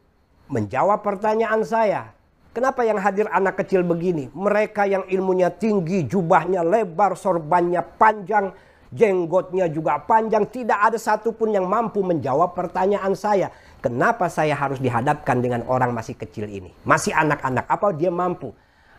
[0.46, 2.14] menjawab pertanyaan saya?
[2.56, 4.32] Kenapa yang hadir anak kecil begini?
[4.32, 8.48] Mereka yang ilmunya tinggi, jubahnya lebar, sorbannya panjang,
[8.92, 13.50] jenggotnya juga panjang, tidak ada satupun yang mampu menjawab pertanyaan saya.
[13.82, 16.74] Kenapa saya harus dihadapkan dengan orang masih kecil ini?
[16.82, 18.50] Masih anak-anak, apa dia mampu?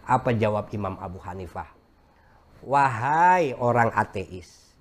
[0.07, 1.67] Apa jawab Imam Abu Hanifah?
[2.63, 4.73] Wahai orang ateis,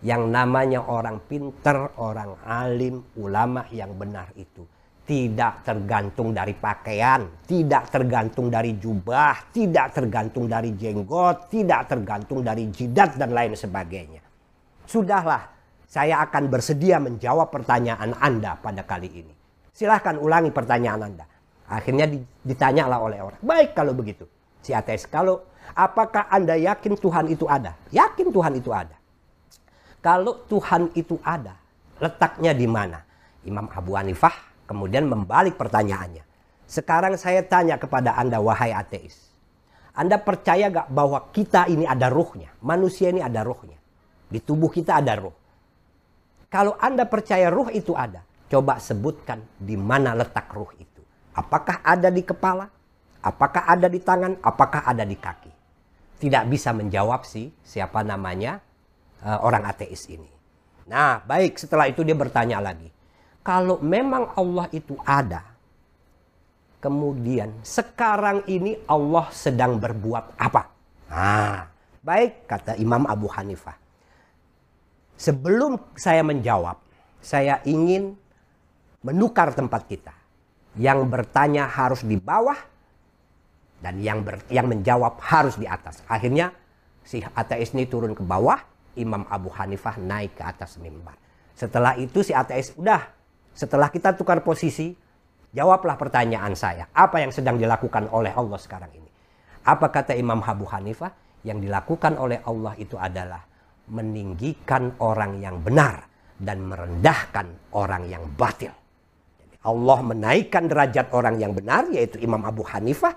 [0.00, 4.62] yang namanya orang pinter, orang alim, ulama yang benar itu
[5.08, 12.68] tidak tergantung dari pakaian, tidak tergantung dari jubah, tidak tergantung dari jenggot, tidak tergantung dari
[12.68, 14.27] jidat dan lain sebagainya.
[14.88, 15.52] Sudahlah,
[15.84, 19.34] saya akan bersedia menjawab pertanyaan Anda pada kali ini.
[19.68, 21.28] Silahkan ulangi pertanyaan Anda.
[21.68, 22.08] Akhirnya
[22.40, 23.40] ditanyalah oleh orang.
[23.44, 24.24] Baik kalau begitu.
[24.64, 25.44] Si ateis, kalau
[25.76, 27.76] apakah Anda yakin Tuhan itu ada?
[27.92, 28.96] Yakin Tuhan itu ada.
[30.00, 31.60] Kalau Tuhan itu ada,
[32.00, 33.04] letaknya di mana?
[33.44, 36.24] Imam Abu Hanifah kemudian membalik pertanyaannya.
[36.64, 39.28] Sekarang saya tanya kepada Anda, wahai ateis.
[39.92, 42.52] Anda percaya gak bahwa kita ini ada ruhnya?
[42.60, 43.77] Manusia ini ada ruhnya.
[44.28, 45.36] Di tubuh kita ada roh.
[46.48, 51.04] Kalau Anda percaya roh itu ada, coba sebutkan di mana letak roh itu.
[51.36, 52.68] Apakah ada di kepala?
[53.20, 54.40] Apakah ada di tangan?
[54.40, 55.52] Apakah ada di kaki?
[56.18, 58.58] Tidak bisa menjawab sih siapa namanya
[59.22, 60.28] uh, orang ateis ini.
[60.88, 62.88] Nah, baik setelah itu dia bertanya lagi.
[63.44, 65.44] Kalau memang Allah itu ada,
[66.80, 70.62] kemudian sekarang ini Allah sedang berbuat apa?
[71.12, 71.68] Nah,
[72.02, 73.87] baik kata Imam Abu Hanifah.
[75.18, 76.78] Sebelum saya menjawab,
[77.18, 78.14] saya ingin
[79.02, 80.14] menukar tempat kita.
[80.78, 82.54] Yang bertanya harus di bawah
[83.82, 86.06] dan yang ber, yang menjawab harus di atas.
[86.06, 86.54] Akhirnya
[87.02, 88.62] si ateis ini turun ke bawah,
[88.94, 91.18] Imam Abu Hanifah naik ke atas mimbar.
[91.58, 93.10] Setelah itu si ateis udah
[93.58, 94.94] setelah kita tukar posisi,
[95.50, 96.86] jawablah pertanyaan saya.
[96.94, 99.10] Apa yang sedang dilakukan oleh Allah sekarang ini?
[99.66, 101.10] Apa kata Imam Abu Hanifah?
[101.42, 103.47] Yang dilakukan oleh Allah itu adalah
[103.88, 108.70] meninggikan orang yang benar dan merendahkan orang yang batil.
[109.40, 113.16] Jadi Allah menaikkan derajat orang yang benar yaitu Imam Abu Hanifah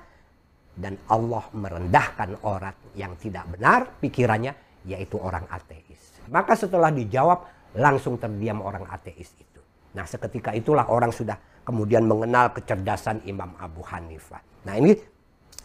[0.73, 4.55] dan Allah merendahkan orang yang tidak benar pikirannya
[4.87, 6.17] yaitu orang ateis.
[6.31, 7.45] Maka setelah dijawab
[7.77, 9.61] langsung terdiam orang ateis itu.
[9.93, 14.41] Nah seketika itulah orang sudah kemudian mengenal kecerdasan Imam Abu Hanifah.
[14.65, 14.95] Nah ini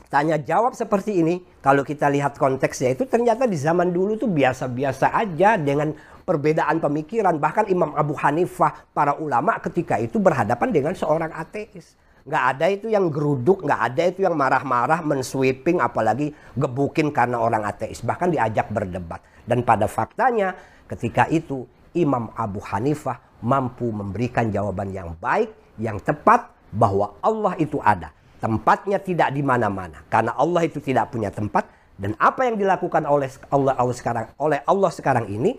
[0.07, 5.11] tanya jawab seperti ini, kalau kita lihat konteksnya itu ternyata di zaman dulu tuh biasa-biasa
[5.13, 5.93] aja dengan
[6.27, 7.39] perbedaan pemikiran.
[7.39, 11.95] Bahkan Imam Abu Hanifah, para ulama ketika itu berhadapan dengan seorang ateis.
[12.27, 17.63] Nggak ada itu yang geruduk, nggak ada itu yang marah-marah, mensweeping, apalagi gebukin karena orang
[17.63, 18.03] ateis.
[18.03, 19.23] Bahkan diajak berdebat.
[19.47, 20.59] Dan pada faktanya
[20.91, 21.63] ketika itu
[21.95, 29.01] Imam Abu Hanifah mampu memberikan jawaban yang baik, yang tepat bahwa Allah itu ada Tempatnya
[29.01, 30.05] tidak di mana-mana.
[30.07, 31.69] Karena Allah itu tidak punya tempat.
[31.97, 35.57] Dan apa yang dilakukan oleh Allah, Allah sekarang oleh Allah sekarang ini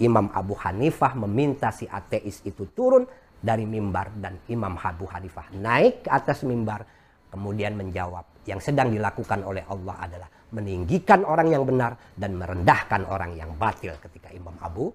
[0.00, 3.04] Imam Abu Hanifah meminta si ateis itu turun
[3.36, 6.80] dari mimbar dan Imam Abu Hanifah naik ke atas mimbar
[7.28, 13.36] kemudian menjawab yang sedang dilakukan oleh Allah adalah meninggikan orang yang benar dan merendahkan orang
[13.36, 13.92] yang batil.
[14.00, 14.88] Ketika Imam Abu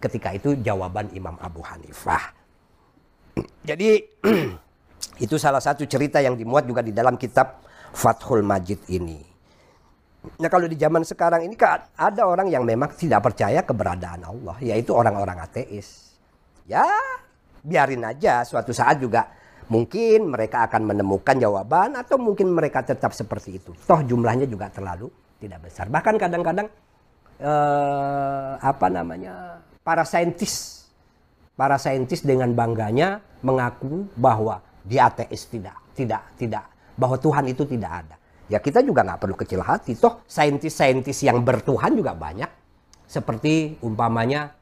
[0.00, 2.34] ketika itu jawaban Imam Abu Hanifah.
[3.68, 4.02] Jadi
[5.22, 7.64] itu salah satu cerita yang dimuat juga di dalam kitab
[7.96, 9.36] Fathul Majid ini.
[10.36, 11.54] Nah kalau di zaman sekarang ini
[11.96, 16.18] ada orang yang memang tidak percaya keberadaan Allah, yaitu orang-orang ateis.
[16.66, 16.84] Ya
[17.62, 19.30] biarin aja suatu saat juga
[19.70, 23.70] mungkin mereka akan menemukan jawaban atau mungkin mereka tetap seperti itu.
[23.86, 25.86] Toh jumlahnya juga terlalu tidak besar.
[25.86, 26.66] Bahkan kadang-kadang
[27.38, 30.86] eh, apa namanya para saintis
[31.56, 36.64] para saintis dengan bangganya mengaku bahwa di ateis tidak tidak tidak
[36.96, 38.16] bahwa Tuhan itu tidak ada.
[38.46, 39.98] Ya kita juga nggak perlu kecil hati.
[39.98, 42.48] Toh saintis-saintis yang bertuhan juga banyak.
[43.06, 44.54] Seperti umpamanya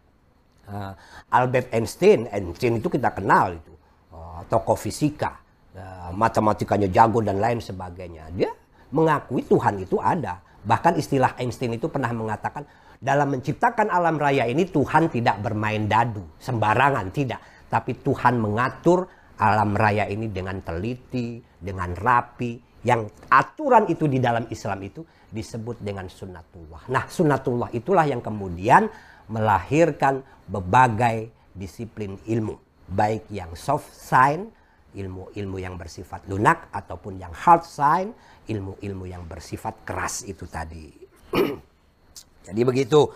[0.68, 0.92] uh,
[1.28, 2.24] Albert Einstein.
[2.32, 3.72] Einstein itu kita kenal itu.
[4.08, 5.36] Uh, tokoh fisika.
[5.76, 8.32] Uh, matematikanya jago dan lain sebagainya.
[8.32, 8.50] Dia
[8.88, 10.40] mengakui Tuhan itu ada.
[10.64, 12.64] Bahkan istilah Einstein itu pernah mengatakan
[12.96, 16.24] dalam menciptakan alam raya ini Tuhan tidak bermain dadu.
[16.40, 17.68] Sembarangan tidak.
[17.68, 19.04] Tapi Tuhan mengatur
[19.38, 25.80] alam raya ini dengan teliti, dengan rapi, yang aturan itu di dalam Islam itu disebut
[25.80, 26.86] dengan sunnatullah.
[26.92, 28.86] Nah, sunnatullah itulah yang kemudian
[29.26, 32.60] melahirkan berbagai disiplin ilmu,
[32.92, 34.52] baik yang soft science,
[34.94, 38.14] ilmu-ilmu yang bersifat lunak ataupun yang hard science,
[38.46, 40.92] ilmu-ilmu yang bersifat keras itu tadi.
[42.46, 43.08] Jadi begitu.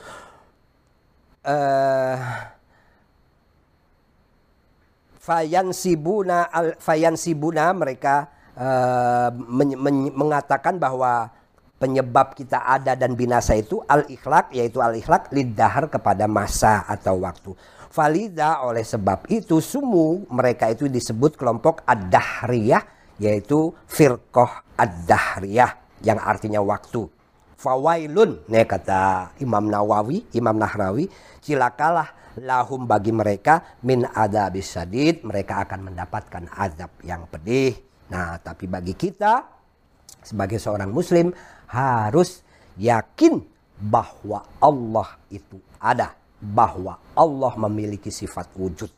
[1.44, 2.18] Uh,
[5.28, 11.28] fayansibuna al fayansibuna mereka uh, men, men, mengatakan bahwa
[11.76, 17.52] penyebab kita ada dan binasa itu al-ikhlak yaitu al-ikhlak lidahar kepada masa atau waktu.
[17.92, 22.82] Falida oleh sebab itu sumu mereka itu disebut kelompok ad-dahriyah
[23.20, 24.48] yaitu firqoh
[24.80, 27.04] ad-dahriyah yang artinya waktu.
[27.58, 31.10] Fawailun nih kata Imam Nawawi, Imam Nahrawi,
[31.42, 38.64] cilakalah lahum bagi mereka min adabis sadid mereka akan mendapatkan azab yang pedih Nah, tapi
[38.64, 39.44] bagi kita
[40.24, 41.33] sebagai seorang muslim
[41.68, 42.40] harus
[42.81, 43.44] yakin
[43.79, 48.88] bahwa Allah itu ada, bahwa Allah memiliki sifat wujud.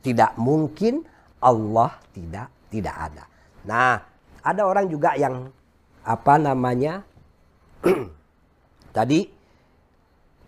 [0.00, 1.04] Tidak mungkin
[1.40, 3.24] Allah tidak tidak ada.
[3.64, 3.96] Nah,
[4.44, 5.48] ada orang juga yang
[6.04, 7.04] apa namanya?
[8.96, 9.24] tadi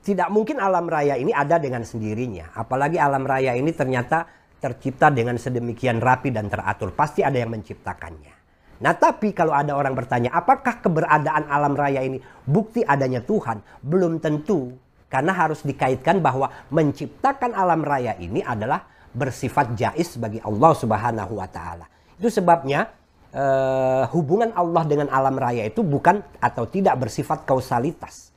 [0.03, 2.51] tidak mungkin alam raya ini ada dengan sendirinya.
[2.59, 4.27] Apalagi alam raya ini ternyata
[4.59, 6.91] tercipta dengan sedemikian rapi dan teratur.
[6.91, 8.35] Pasti ada yang menciptakannya.
[8.83, 13.63] Nah tapi kalau ada orang bertanya, apakah keberadaan alam raya ini bukti adanya Tuhan?
[13.79, 14.75] Belum tentu.
[15.07, 21.47] Karena harus dikaitkan bahwa menciptakan alam raya ini adalah bersifat jais bagi Allah subhanahu wa
[21.47, 21.85] ta'ala.
[22.17, 22.89] Itu sebabnya
[23.37, 28.32] uh, hubungan Allah dengan alam raya itu bukan atau tidak bersifat kausalitas.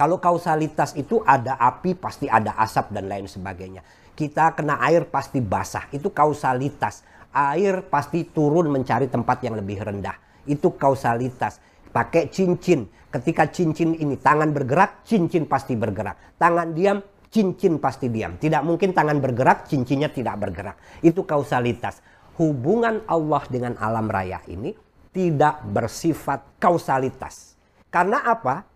[0.00, 3.84] Kalau kausalitas itu ada api pasti ada asap dan lain sebagainya
[4.20, 5.88] kita kena air pasti basah.
[5.88, 7.00] Itu kausalitas.
[7.32, 10.12] Air pasti turun mencari tempat yang lebih rendah.
[10.44, 11.56] Itu kausalitas.
[11.88, 12.84] Pakai cincin.
[13.08, 16.36] Ketika cincin ini tangan bergerak, cincin pasti bergerak.
[16.36, 17.00] Tangan diam,
[17.32, 18.36] cincin pasti diam.
[18.36, 20.76] Tidak mungkin tangan bergerak, cincinnya tidak bergerak.
[21.00, 22.04] Itu kausalitas.
[22.36, 24.76] Hubungan Allah dengan alam raya ini
[25.16, 27.56] tidak bersifat kausalitas.
[27.88, 28.68] Karena apa?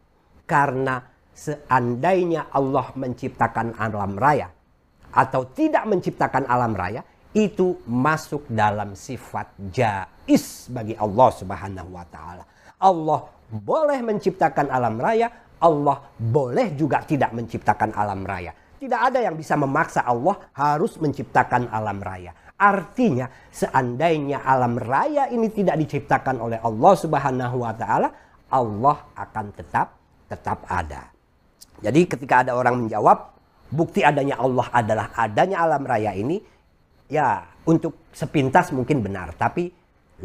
[0.48, 4.48] Karena seandainya Allah menciptakan alam raya,
[5.14, 7.02] atau tidak menciptakan alam raya
[7.34, 12.44] itu masuk dalam sifat jais bagi Allah Subhanahu wa taala.
[12.78, 15.30] Allah boleh menciptakan alam raya,
[15.62, 18.54] Allah boleh juga tidak menciptakan alam raya.
[18.78, 22.34] Tidak ada yang bisa memaksa Allah harus menciptakan alam raya.
[22.54, 28.08] Artinya seandainya alam raya ini tidak diciptakan oleh Allah Subhanahu wa taala,
[28.50, 29.98] Allah akan tetap
[30.30, 31.13] tetap ada.
[31.84, 33.36] Jadi ketika ada orang menjawab,
[33.68, 36.40] bukti adanya Allah adalah adanya alam raya ini,
[37.12, 39.36] ya untuk sepintas mungkin benar.
[39.36, 39.68] Tapi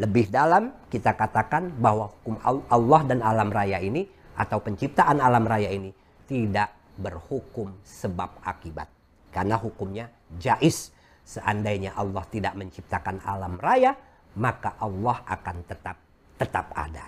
[0.00, 2.40] lebih dalam kita katakan bahwa hukum
[2.72, 4.08] Allah dan alam raya ini
[4.40, 5.92] atau penciptaan alam raya ini
[6.24, 8.88] tidak berhukum sebab akibat.
[9.28, 10.08] Karena hukumnya
[10.40, 10.96] jais.
[11.20, 13.94] Seandainya Allah tidak menciptakan alam raya,
[14.34, 15.96] maka Allah akan tetap
[16.34, 17.06] tetap ada.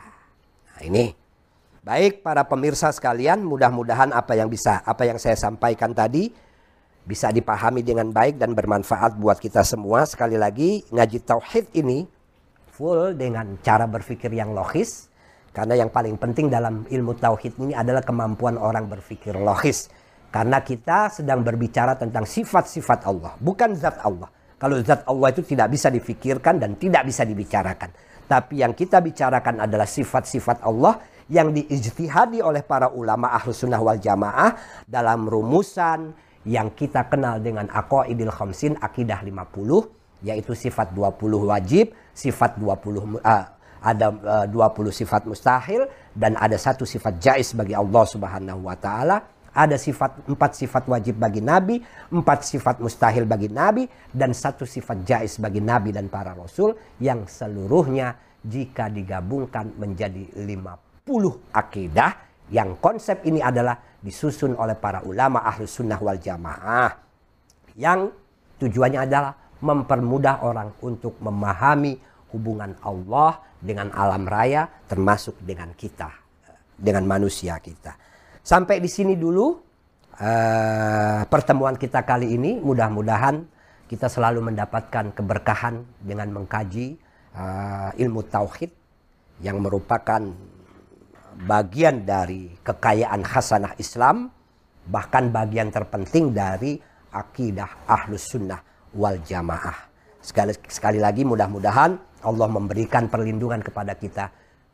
[0.68, 1.11] Nah, ini
[1.83, 6.30] Baik para pemirsa sekalian, mudah-mudahan apa yang bisa apa yang saya sampaikan tadi
[7.03, 10.07] bisa dipahami dengan baik dan bermanfaat buat kita semua.
[10.07, 12.07] Sekali lagi, ngaji tauhid ini
[12.70, 15.11] full dengan cara berpikir yang logis
[15.51, 19.91] karena yang paling penting dalam ilmu tauhid ini adalah kemampuan orang berpikir logis.
[20.30, 24.30] Karena kita sedang berbicara tentang sifat-sifat Allah, bukan zat Allah.
[24.55, 27.91] Kalau zat Allah itu tidak bisa difikirkan dan tidak bisa dibicarakan.
[28.30, 33.97] Tapi yang kita bicarakan adalah sifat-sifat Allah yang diijtihadi oleh para ulama ahlus sunnah wal
[33.97, 34.53] jamaah
[34.85, 36.12] dalam rumusan
[36.45, 43.45] yang kita kenal dengan aqaidil khamsin akidah 50 yaitu sifat 20 wajib, sifat 20 uh,
[43.83, 44.07] ada
[44.45, 49.26] uh, 20 sifat mustahil dan ada satu sifat jais bagi Allah Subhanahu wa taala.
[49.53, 51.76] Ada sifat empat sifat wajib bagi Nabi,
[52.09, 56.72] empat sifat mustahil bagi Nabi, dan satu sifat jais bagi Nabi dan para Rasul
[57.05, 60.91] yang seluruhnya jika digabungkan menjadi 50
[61.53, 62.11] akidah
[62.53, 66.90] yang konsep ini adalah disusun oleh para ulama ahlu sunnah wal jamaah
[67.78, 68.11] yang
[68.59, 71.98] tujuannya adalah mempermudah orang untuk memahami
[72.34, 76.22] hubungan Allah dengan alam raya termasuk dengan kita
[76.82, 77.94] dengan manusia kita.
[78.42, 79.55] Sampai di sini dulu
[80.18, 82.59] uh, pertemuan kita kali ini.
[82.59, 83.46] Mudah-mudahan
[83.86, 86.98] kita selalu mendapatkan keberkahan dengan mengkaji
[87.38, 88.74] uh, ilmu tauhid
[89.46, 90.20] yang merupakan
[91.35, 94.30] bagian dari kekayaan hasanah Islam,
[94.89, 96.78] bahkan bagian terpenting dari
[97.12, 98.61] akidah ahlus sunnah
[98.97, 99.93] wal jamaah.
[100.22, 104.30] Sekali, sekali lagi mudah-mudahan Allah memberikan perlindungan kepada kita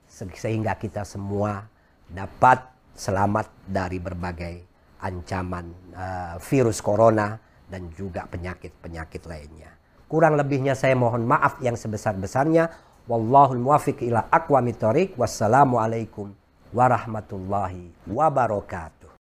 [0.09, 1.65] sehingga kita semua
[2.09, 2.65] dapat
[2.97, 4.55] selamat dari berbagai
[5.01, 7.37] ancaman uh, virus corona
[7.69, 9.71] dan juga penyakit-penyakit lainnya.
[10.09, 12.73] Kurang lebihnya saya mohon maaf yang sebesar-besarnya.
[13.09, 15.17] Wallahul muwafiq ila aqwamit thoriq.
[15.21, 16.33] Wassalamualaikum
[16.75, 18.97] warahmatullahi wabarakatuh.